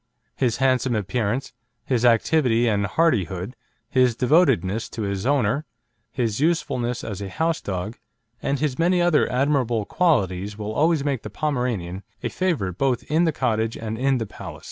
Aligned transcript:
His 0.35 0.57
handsome 0.57 0.95
appearance, 0.95 1.53
his 1.85 2.05
activity, 2.05 2.67
and 2.67 2.87
hardihood, 2.87 3.55
his 3.87 4.15
devotedness 4.15 4.89
to 4.89 5.03
his 5.03 5.27
owner, 5.27 5.63
his 6.11 6.39
usefulness 6.39 7.03
as 7.03 7.21
a 7.21 7.29
housedog, 7.29 7.97
and 8.41 8.57
his 8.57 8.79
many 8.79 8.99
other 8.99 9.31
admirable 9.31 9.85
qualities 9.85 10.57
will 10.57 10.73
always 10.73 11.03
make 11.03 11.21
the 11.21 11.29
Pomeranian 11.29 12.01
a 12.23 12.29
favourite 12.29 12.79
both 12.79 13.03
in 13.11 13.25
the 13.25 13.31
cottage 13.31 13.77
and 13.77 13.95
in 13.95 14.17
the 14.17 14.25
palace. 14.25 14.59